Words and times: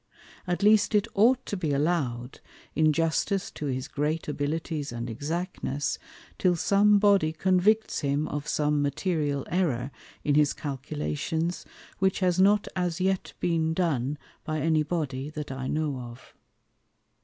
At 0.47 0.63
least 0.63 0.95
it 0.95 1.07
ought 1.13 1.45
to 1.45 1.55
be 1.55 1.73
allow'd, 1.73 2.39
in 2.73 2.91
justice 2.91 3.51
to 3.51 3.67
his 3.67 3.87
great 3.87 4.27
Abilities 4.27 4.91
and 4.91 5.07
Exactness, 5.07 5.99
till 6.39 6.55
some 6.55 6.97
Body 6.97 7.31
convicts 7.31 7.99
him 7.99 8.27
of 8.29 8.47
some 8.47 8.81
material 8.81 9.45
Error 9.51 9.91
in 10.23 10.33
his 10.33 10.53
Calculations, 10.53 11.67
which 11.99 12.17
has 12.21 12.39
not 12.39 12.67
as 12.75 12.99
yet 12.99 13.33
been 13.39 13.75
done 13.75 14.17
by 14.43 14.59
any 14.59 14.81
Body, 14.81 15.29
that 15.29 15.51
I 15.51 15.67
know 15.67 15.95
of. 15.99 16.33